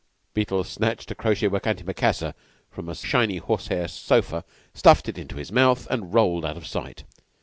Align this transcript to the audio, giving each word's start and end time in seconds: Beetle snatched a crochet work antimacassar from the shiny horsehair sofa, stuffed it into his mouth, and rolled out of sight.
Beetle 0.33 0.63
snatched 0.63 1.11
a 1.11 1.13
crochet 1.13 1.47
work 1.49 1.65
antimacassar 1.67 2.33
from 2.71 2.87
the 2.87 2.95
shiny 2.95 3.37
horsehair 3.37 3.87
sofa, 3.87 4.43
stuffed 4.73 5.07
it 5.07 5.19
into 5.19 5.35
his 5.35 5.51
mouth, 5.51 5.85
and 5.91 6.11
rolled 6.11 6.43
out 6.43 6.57
of 6.57 6.65
sight. 6.65 7.03